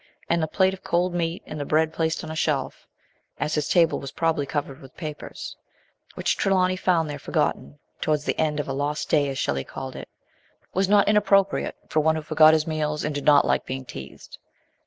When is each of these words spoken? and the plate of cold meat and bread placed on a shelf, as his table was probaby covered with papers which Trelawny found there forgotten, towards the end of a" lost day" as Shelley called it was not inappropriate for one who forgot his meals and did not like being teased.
and 0.27 0.41
the 0.41 0.47
plate 0.47 0.73
of 0.73 0.83
cold 0.83 1.13
meat 1.13 1.43
and 1.45 1.67
bread 1.69 1.93
placed 1.93 2.23
on 2.23 2.31
a 2.31 2.35
shelf, 2.35 2.87
as 3.39 3.53
his 3.53 3.69
table 3.69 3.99
was 3.99 4.11
probaby 4.11 4.47
covered 4.47 4.81
with 4.81 4.97
papers 4.97 5.55
which 6.15 6.35
Trelawny 6.37 6.75
found 6.75 7.07
there 7.07 7.19
forgotten, 7.19 7.77
towards 8.01 8.25
the 8.25 8.35
end 8.41 8.59
of 8.59 8.67
a" 8.67 8.73
lost 8.73 9.11
day" 9.11 9.29
as 9.29 9.37
Shelley 9.37 9.63
called 9.63 9.95
it 9.95 10.09
was 10.73 10.89
not 10.89 11.07
inappropriate 11.07 11.75
for 11.87 11.99
one 11.99 12.15
who 12.15 12.23
forgot 12.23 12.53
his 12.53 12.65
meals 12.65 13.03
and 13.03 13.13
did 13.13 13.25
not 13.25 13.45
like 13.45 13.63
being 13.67 13.85
teased. 13.85 14.39